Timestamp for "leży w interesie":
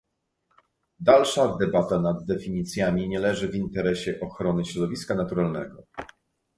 3.19-4.19